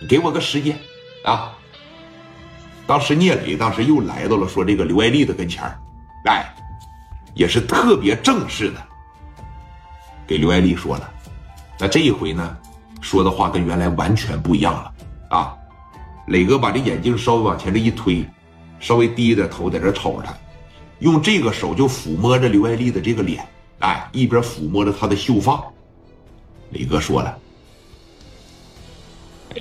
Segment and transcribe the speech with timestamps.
[0.00, 0.78] 你给我个时间
[1.24, 1.52] 啊！
[2.86, 5.64] 当时聂磊当时又来到了说这个刘爱丽的跟前
[6.26, 6.54] 哎，
[7.34, 8.82] 也是特别正式的
[10.26, 11.10] 给刘爱丽说了。
[11.78, 12.56] 那这一回呢，
[13.00, 14.92] 说的话跟原来完全不一样了
[15.30, 15.56] 啊！
[16.26, 18.26] 磊哥把这眼镜稍微往前这一推，
[18.80, 20.34] 稍微低着头在这瞅着他，
[20.98, 23.46] 用这个手就抚摸着刘爱丽的这个脸，
[23.80, 25.62] 哎，一边抚摸着她的秀发。
[26.70, 27.38] 磊哥说了：“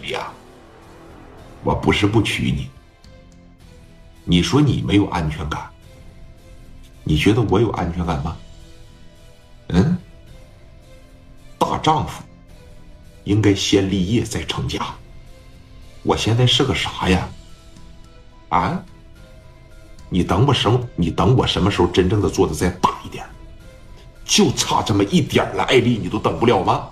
[0.04, 0.34] 爱丽啊，
[1.64, 2.70] 我不是不娶你。
[4.26, 5.70] 你说你没有安全感，
[7.06, 8.38] 你觉得我有安全感吗？
[9.70, 9.98] 嗯？
[11.58, 12.22] 大丈夫
[13.24, 14.86] 应该先立业再成家。
[16.04, 17.30] 我现在是个啥呀？
[18.50, 18.84] 啊？
[20.10, 20.80] 你等我什么？
[20.98, 23.26] 你等我什么时候真正的做的再大一点？
[24.26, 26.90] 就差这么一点了，艾丽，你都等不了吗？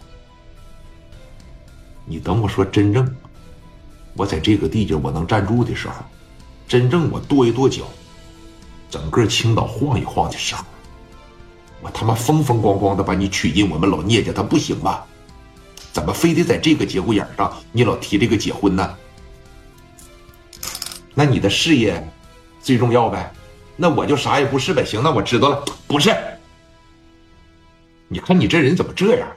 [2.11, 3.15] 你等我说真正，
[4.15, 5.95] 我在这个地界我能站住的时候。”
[6.67, 7.83] 真正我跺一跺脚，
[8.89, 10.63] 整个青岛晃一晃的时候，
[11.81, 15.01] 我他妈风风光光的把你娶进我们老聂家，他不行吗？
[15.93, 18.97] 怎么非得在这个节骨眼上你老提这个结婚呢？
[21.13, 22.05] 那你的事业
[22.61, 23.33] 最重要呗？
[23.75, 24.85] 那我就啥也不是呗。
[24.85, 26.13] 行，那我知道了，不是。
[28.07, 29.27] 你看你这人怎么这样？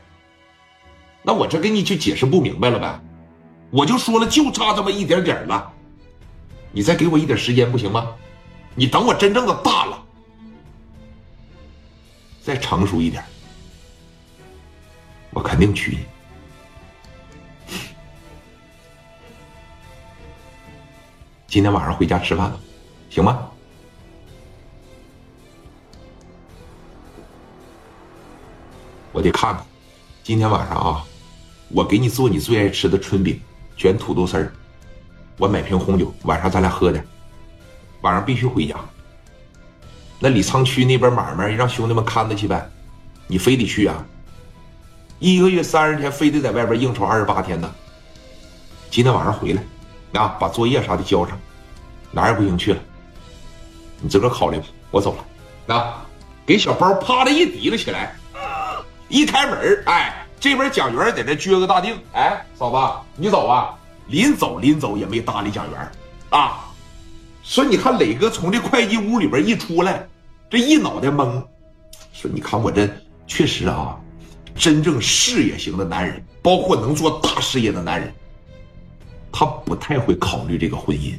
[1.25, 3.01] 那我这给你去解释不明白了呗？
[3.71, 5.73] 我就说了，就差这么一点点了。
[6.71, 8.15] 你再给我一点时间不行吗？
[8.75, 10.05] 你等我真正的大了，
[12.43, 13.25] 再成熟一点，
[15.31, 16.05] 我肯定娶你。
[21.47, 22.61] 今天晚上回家吃饭了，
[23.09, 23.49] 行吗？
[29.13, 29.65] 我得看看，
[30.25, 31.07] 今天晚上啊，
[31.69, 33.41] 我给你做你最爱吃的春饼，
[33.77, 34.53] 卷土豆丝儿。
[35.37, 37.05] 我买瓶红酒，晚上咱俩喝点。
[38.03, 38.77] 晚上必须回家。
[40.21, 42.71] 那李沧区那边买卖让兄弟们看着去呗，
[43.27, 44.07] 你非得去啊？
[45.19, 47.75] 一个月三十天，非得在外边应酬二十八天呢。
[48.91, 49.63] 今天晚上回来，
[50.21, 51.39] 啊，把作业啥的交上，
[52.13, 52.81] 哪也不行去了。
[54.01, 55.75] 你自个考虑吧，我走了。
[55.75, 56.07] 啊，
[56.47, 58.15] 给小包啪的一提了起来，
[59.09, 63.75] 一开门，哎，这边蒋元在这撅个大腚，哎，嫂子，你走啊？
[64.09, 65.91] 临走临走也没搭理蒋元
[66.29, 66.71] 啊！
[67.43, 70.07] 说你看磊哥从这会计屋里边一出来，
[70.51, 71.43] 这一脑袋懵。
[72.13, 72.87] 说你看我这
[73.27, 73.99] 确实啊，
[74.55, 78.13] 真正事业型的男人，包括能做大事业的男人，
[79.33, 81.15] 他不太会考虑这个婚姻，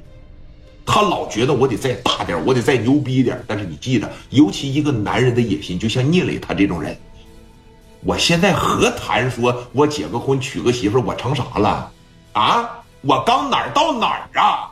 [0.85, 3.43] 他老觉得我得再大点，我得再牛逼点。
[3.47, 6.95] 但是你记着，尤其一个男人的野心，就像聂磊他这种人，
[8.05, 11.91] 我现在何谈说我结个婚娶个媳妇，我成啥了？
[12.33, 12.69] 啊！
[13.01, 14.69] 我刚哪儿到哪儿啊？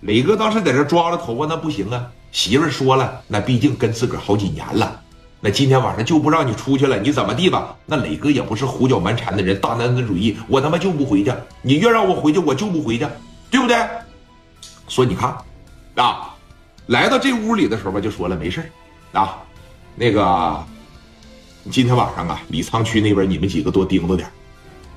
[0.00, 2.10] 磊哥当时在这抓着头发，那不行啊！
[2.32, 5.00] 媳妇说了，那毕竟跟自个儿好几年了，
[5.40, 7.76] 那今天晚上就不让你出去了，你怎么地吧？
[7.86, 11.32] 那磊哥也不是胡搅蛮缠的人，大男子主义，我他妈就不回去。
[11.60, 13.06] 你越让我回去，我就不回去，
[13.48, 13.76] 对不对？
[14.88, 15.36] 说你看，
[15.94, 16.34] 啊，
[16.86, 18.68] 来到这屋里的时候吧，就说了没事
[19.12, 19.38] 啊，
[19.94, 20.64] 那个，
[21.70, 24.28] 今天晚上啊，李沧区那边你们几个多盯着点。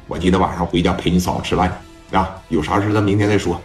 [0.08, 1.80] 我今天晚上回家陪你嫂子吃饭
[2.12, 2.42] 啊！
[2.50, 3.62] 有啥事咱明天再说。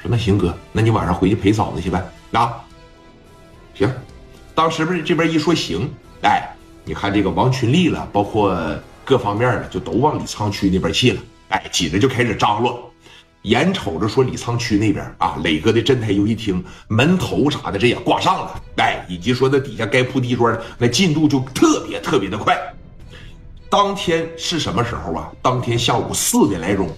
[0.00, 2.00] 说那行哥，那你晚上回去陪嫂子去呗
[2.30, 2.64] 啊！
[3.74, 3.92] 行，
[4.54, 5.90] 当时不是这边一说行，
[6.22, 6.48] 哎，
[6.84, 8.56] 你看这个王群力了，包括
[9.04, 11.20] 各方面的，就都往李沧区那边去了。
[11.48, 12.88] 哎，紧着就开始张罗。
[13.44, 18.62] 眼瞅着说李沧区那边啊，磊哥的镇台游戏厅门头啥的，这也挂上了。
[18.78, 22.58] 哎，以及说那底下该铺地砖，那进度就特别特别的快。
[23.68, 25.30] 当天是什么时候啊？
[25.42, 26.88] 当天下午四点来钟，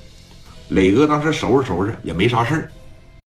[0.69, 2.71] 磊哥当时收拾收拾也没啥事